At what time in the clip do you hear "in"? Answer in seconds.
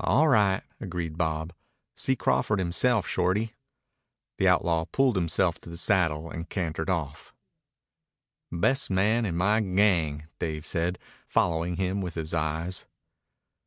9.26-9.36